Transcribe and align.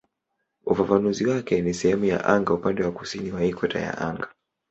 Ufafanuzi 0.65 1.25
wake 1.27 1.61
ni 1.61 1.73
"sehemu 1.73 2.05
ya 2.05 2.25
anga 2.25 2.53
upande 2.53 2.83
wa 2.83 2.91
kusini 2.91 3.31
wa 3.31 3.43
ikweta 3.45 3.79
ya 3.79 3.97
anga". 3.97 4.27